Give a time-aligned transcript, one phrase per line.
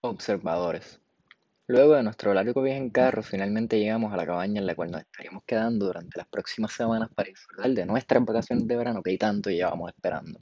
[0.00, 1.00] Observadores.
[1.66, 4.92] Luego de nuestro largo viaje en carro, finalmente llegamos a la cabaña en la cual
[4.92, 9.18] nos estaríamos quedando durante las próximas semanas para disfrutar de nuestras vacaciones de verano que
[9.18, 10.38] tanto llevábamos esperando.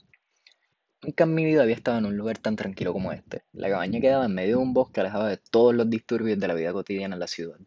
[1.01, 3.45] Nunca en mi vida había estado en un lugar tan tranquilo como este.
[3.51, 6.53] La cabaña quedaba en medio de un bosque alejado de todos los disturbios de la
[6.53, 7.57] vida cotidiana en la ciudad.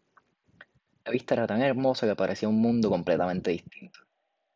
[1.03, 3.99] La vista era tan hermosa que parecía un mundo completamente distinto.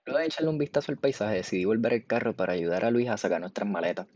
[0.05, 3.09] Luego de echarle un vistazo al paisaje, decidí volver el carro para ayudar a Luis
[3.09, 4.07] a sacar nuestras maletas.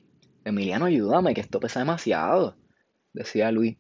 [0.46, 2.56] Emiliano, ayúdame, que esto pesa demasiado
[3.14, 3.78] decía Luis,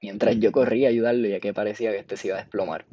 [0.00, 2.86] mientras yo corría a ayudarlo ya que parecía que este se iba a desplomar.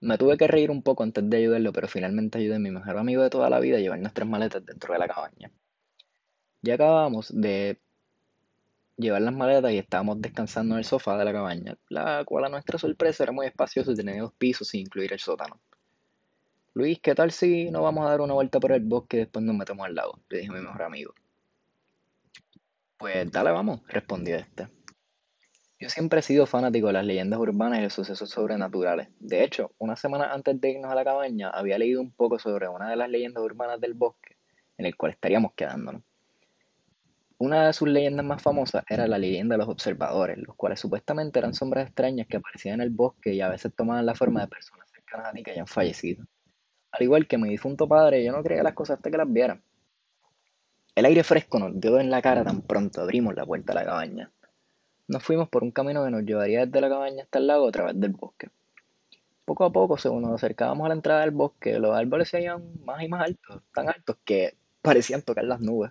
[0.00, 2.98] Me tuve que reír un poco antes de ayudarlo, pero finalmente ayudé a mi mejor
[2.98, 5.50] amigo de toda la vida a llevar nuestras maletas dentro de la cabaña.
[6.62, 7.78] Ya acabábamos de
[8.96, 12.48] llevar las maletas y estábamos descansando en el sofá de la cabaña, la cual a
[12.48, 15.60] nuestra sorpresa era muy espacioso y tenía dos pisos sin incluir el sótano.
[16.74, 19.44] Luis, ¿qué tal si nos vamos a dar una vuelta por el bosque y después
[19.44, 20.20] nos metemos al lago?
[20.28, 21.14] Le dije a mi mejor amigo.
[23.04, 24.66] Pues dale, vamos, respondió este.
[25.78, 29.08] Yo siempre he sido fanático de las leyendas urbanas y los sucesos sobrenaturales.
[29.20, 32.66] De hecho, una semana antes de irnos a la cabaña, había leído un poco sobre
[32.66, 34.38] una de las leyendas urbanas del bosque,
[34.78, 36.00] en el cual estaríamos quedándonos.
[37.36, 41.38] Una de sus leyendas más famosas era la leyenda de los observadores, los cuales supuestamente
[41.38, 44.48] eran sombras extrañas que aparecían en el bosque y a veces tomaban la forma de
[44.48, 46.24] personas cercanas a ti que hayan fallecido.
[46.90, 49.60] Al igual que mi difunto padre, yo no creía las cosas hasta que las viera.
[50.94, 53.84] El aire fresco nos dio en la cara tan pronto abrimos la puerta a la
[53.84, 54.30] cabaña.
[55.08, 57.72] Nos fuimos por un camino que nos llevaría desde la cabaña hasta el lago a
[57.72, 58.48] través del bosque.
[59.44, 62.62] Poco a poco, según nos acercábamos a la entrada del bosque, los árboles se veían
[62.84, 65.90] más y más altos, tan altos que parecían tocar las nubes.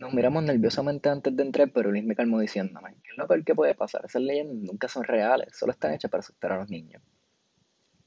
[0.00, 3.44] Nos miramos nerviosamente antes de entrar, pero Luis me calmó diciéndome, ¿qué es lo peor
[3.44, 4.04] que puede pasar?
[4.04, 7.00] Esas leyendas nunca son reales, solo están hechas para asustar a los niños.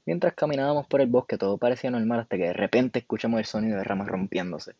[0.04, 3.78] Mientras caminábamos por el bosque todo parecía normal hasta que de repente escuchamos el sonido
[3.78, 4.74] de ramas rompiéndose.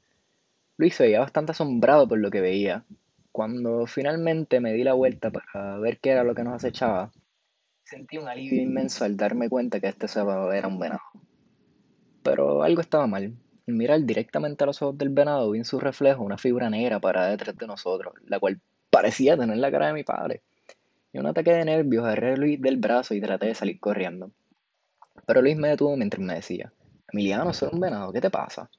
[0.79, 2.84] Luis se veía bastante asombrado por lo que veía.
[3.33, 7.11] Cuando finalmente me di la vuelta para ver qué era lo que nos acechaba,
[7.83, 11.03] sentí un alivio inmenso al darme cuenta que este sábado era un venado.
[12.22, 13.34] Pero algo estaba mal.
[13.67, 17.00] Al mirar directamente a los ojos del venado vi en su reflejo una figura negra
[17.00, 20.43] parada detrás de nosotros, la cual parecía tener la cara de mi padre.
[21.12, 24.31] Y un ataque de nervios agarré a Luis del brazo y traté de salir corriendo.
[25.27, 26.72] Pero Luis me detuvo mientras me decía,
[27.12, 28.71] Emiliano, soy un venado, ¿qué te pasa?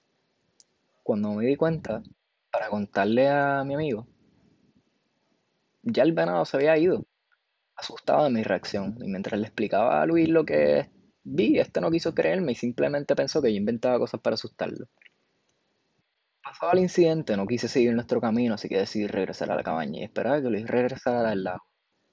[1.10, 2.04] Cuando me di cuenta,
[2.52, 4.06] para contarle a mi amigo,
[5.82, 7.04] ya el venado se había ido.
[7.76, 8.96] Asustado de mi reacción.
[9.02, 10.88] Y mientras le explicaba a Luis lo que
[11.24, 14.86] vi, este no quiso creerme y simplemente pensó que yo inventaba cosas para asustarlo.
[16.44, 20.02] Pasado el incidente, no quise seguir nuestro camino, así que decidí regresar a la cabaña
[20.02, 21.64] y esperaba que Luis regresara al lado.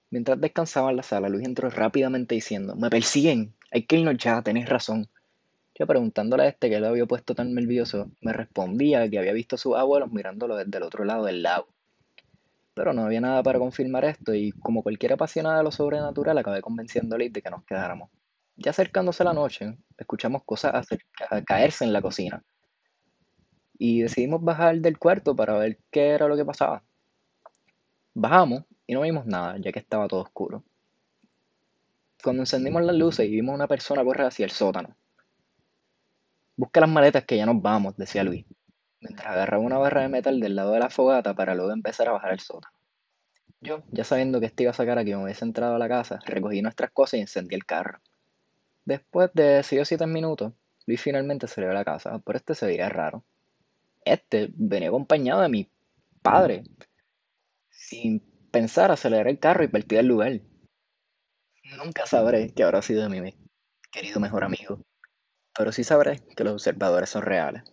[0.08, 4.40] Mientras descansaba en la sala, Luis entró rápidamente diciendo, me persiguen, hay que irnos ya,
[4.40, 5.10] tenéis razón.
[5.78, 9.56] Yo preguntándole a este que lo había puesto tan nervioso, me respondía que había visto
[9.56, 11.68] a sus abuelos mirándolo desde el otro lado del lago.
[12.72, 16.62] Pero no había nada para confirmar esto y como cualquier apasionada de lo sobrenatural acabé
[16.62, 18.08] convenciéndole de que nos quedáramos.
[18.56, 20.86] Ya acercándose la noche, escuchamos cosas
[21.28, 22.42] a caerse en la cocina.
[23.78, 26.82] Y decidimos bajar del cuarto para ver qué era lo que pasaba.
[28.14, 30.64] Bajamos y no vimos nada, ya que estaba todo oscuro.
[32.22, 34.96] Cuando encendimos las luces y vimos una persona correr hacia el sótano.
[36.56, 38.46] Busca las maletas que ya nos vamos, decía Luis,
[39.00, 42.12] mientras agarraba una barra de metal del lado de la fogata para luego empezar a
[42.12, 42.74] bajar el sótano.
[43.60, 46.18] Yo, ya sabiendo que este iba a sacar a me hubiese entrado a la casa,
[46.24, 48.00] recogí nuestras cosas y encendí el carro.
[48.86, 50.54] Después de 6 o 7 minutos,
[50.86, 53.22] Luis finalmente salió a la casa, pero este se veía raro.
[54.04, 55.70] Este venía acompañado de mi
[56.22, 56.62] padre.
[57.68, 60.40] Sin pensar, aceleré el carro y partí del lugar.
[61.76, 63.34] Nunca sabré qué habrá sido de mi
[63.90, 64.80] querido mejor amigo
[65.56, 67.64] pero sí sabré que los observadores son reales.